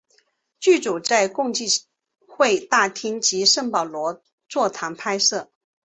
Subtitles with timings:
[0.59, 1.67] 剧组在共济
[2.25, 5.51] 会大厅及圣保罗座堂拍摄。